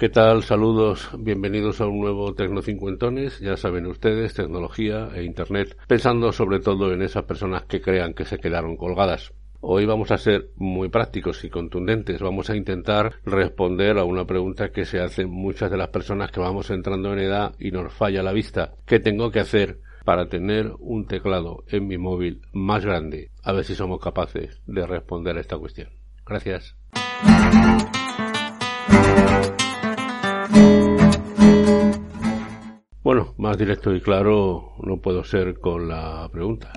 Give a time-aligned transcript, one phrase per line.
[0.00, 0.42] ¿Qué tal?
[0.44, 3.38] Saludos, bienvenidos a un nuevo Tecnocincuentones.
[3.40, 8.24] Ya saben ustedes, tecnología e Internet, pensando sobre todo en esas personas que crean que
[8.24, 9.34] se quedaron colgadas.
[9.60, 12.22] Hoy vamos a ser muy prácticos y contundentes.
[12.22, 16.40] Vamos a intentar responder a una pregunta que se hacen muchas de las personas que
[16.40, 18.72] vamos entrando en edad y nos falla la vista.
[18.86, 23.32] ¿Qué tengo que hacer para tener un teclado en mi móvil más grande?
[23.42, 25.90] A ver si somos capaces de responder a esta cuestión.
[26.24, 26.74] Gracias.
[33.10, 36.72] Bueno, más directo y claro no puedo ser con la pregunta.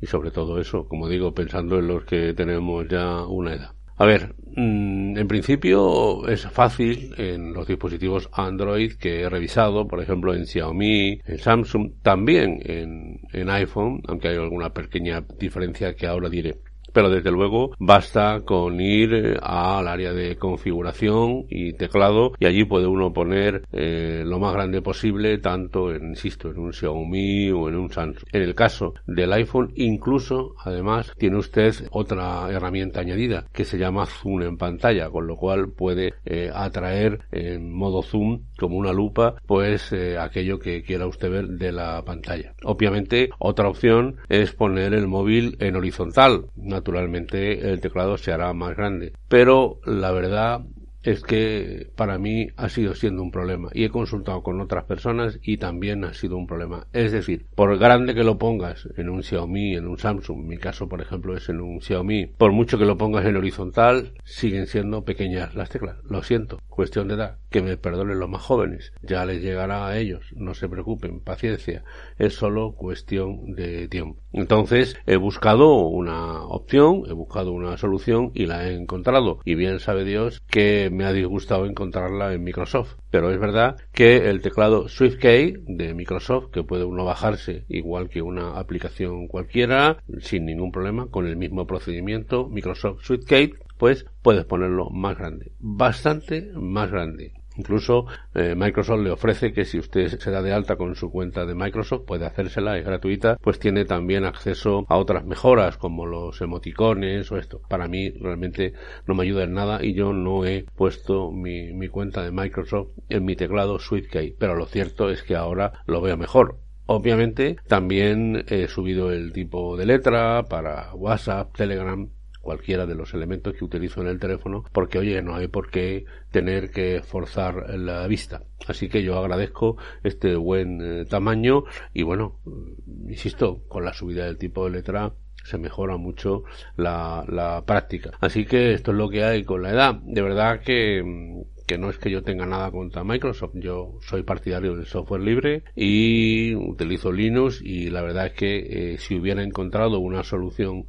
[0.00, 3.70] Y sobre todo eso, como digo, pensando en los que tenemos ya una edad.
[3.96, 10.02] A ver, mm, en principio es fácil en los dispositivos Android que he revisado, por
[10.02, 16.08] ejemplo en Xiaomi, en Samsung, también en, en iPhone, aunque hay alguna pequeña diferencia que
[16.08, 16.56] ahora diré
[16.92, 22.64] pero desde luego basta con ir eh, al área de configuración y teclado y allí
[22.64, 27.68] puede uno poner eh, lo más grande posible tanto en, insisto, en un Xiaomi o
[27.68, 28.24] en un Samsung.
[28.32, 34.06] En el caso del iPhone incluso además tiene usted otra herramienta añadida que se llama
[34.06, 39.34] zoom en pantalla con lo cual puede eh, atraer en modo zoom como una lupa
[39.46, 42.54] pues aquello que quiera usted ver de la pantalla.
[42.64, 46.46] Obviamente otra opción es poner el móvil en horizontal
[46.78, 49.12] naturalmente el teclado se hará más grande.
[49.28, 50.62] Pero la verdad
[51.02, 55.38] es que para mí ha sido siendo un problema y he consultado con otras personas
[55.42, 56.86] y también ha sido un problema.
[56.92, 60.88] Es decir, por grande que lo pongas en un Xiaomi, en un Samsung, mi caso
[60.88, 65.04] por ejemplo es en un Xiaomi, por mucho que lo pongas en horizontal, siguen siendo
[65.04, 65.96] pequeñas las teclas.
[66.04, 69.98] Lo siento, cuestión de edad, que me perdonen los más jóvenes, ya les llegará a
[69.98, 71.84] ellos, no se preocupen, paciencia,
[72.18, 74.20] es solo cuestión de tiempo.
[74.32, 79.80] Entonces he buscado una opción, he buscado una solución y la he encontrado y bien
[79.80, 82.96] sabe Dios que me ha disgustado encontrarla en Microsoft.
[83.10, 88.22] Pero es verdad que el teclado SwiftKey de Microsoft, que puede uno bajarse igual que
[88.22, 94.90] una aplicación cualquiera, sin ningún problema, con el mismo procedimiento, Microsoft SwiftKey, pues puedes ponerlo
[94.90, 97.32] más grande, bastante más grande.
[97.58, 101.44] Incluso eh, Microsoft le ofrece que si usted se da de alta con su cuenta
[101.44, 106.40] de Microsoft, puede hacérsela, es gratuita, pues tiene también acceso a otras mejoras como los
[106.40, 107.60] emoticones o esto.
[107.68, 108.74] Para mí realmente
[109.06, 112.92] no me ayuda en nada y yo no he puesto mi, mi cuenta de Microsoft
[113.08, 116.58] en mi teclado SweetKey, pero lo cierto es que ahora lo veo mejor.
[116.86, 122.08] Obviamente también he subido el tipo de letra para WhatsApp, Telegram,
[122.40, 126.04] cualquiera de los elementos que utilizo en el teléfono porque oye no hay por qué
[126.30, 128.42] tener que forzar la vista.
[128.66, 134.24] Así que yo agradezco este buen eh, tamaño y bueno mm, insisto con la subida
[134.24, 135.12] del tipo de letra
[135.44, 136.44] se mejora mucho
[136.76, 138.10] la, la práctica.
[138.20, 139.94] Así que esto es lo que hay con la edad.
[140.02, 144.22] De verdad que mm, que no es que yo tenga nada contra Microsoft, yo soy
[144.22, 149.42] partidario del software libre y utilizo Linux y la verdad es que eh, si hubiera
[149.42, 150.86] encontrado una solución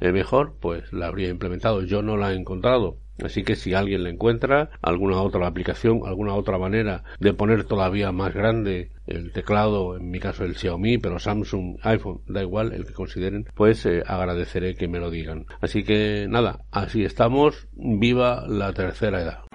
[0.00, 1.82] eh, mejor, pues la habría implementado.
[1.82, 2.96] Yo no la he encontrado.
[3.22, 8.10] Así que si alguien la encuentra, alguna otra aplicación, alguna otra manera de poner todavía
[8.10, 12.86] más grande el teclado, en mi caso el Xiaomi, pero Samsung, iPhone, da igual, el
[12.86, 15.44] que consideren, pues eh, agradeceré que me lo digan.
[15.60, 17.68] Así que nada, así estamos.
[17.74, 19.51] Viva la tercera edad.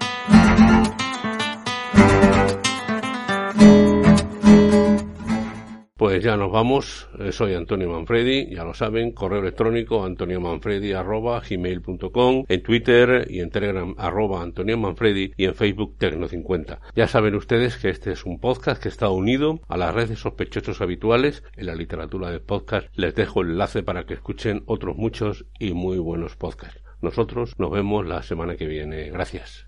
[5.98, 7.08] Pues ya nos vamos.
[7.18, 13.40] Eh, soy Antonio Manfredi, ya lo saben, correo electrónico antoniomanfredi arroba gmail.com, en Twitter y
[13.40, 16.78] en Telegram arroba Antonio Manfredi y en Facebook Tecno50.
[16.96, 20.80] Ya saben ustedes que este es un podcast que está unido a las redes sospechosos
[20.80, 22.88] habituales en la literatura de podcast.
[22.96, 26.82] Les dejo el enlace para que escuchen otros muchos y muy buenos podcasts.
[27.00, 29.10] Nosotros nos vemos la semana que viene.
[29.10, 29.67] Gracias.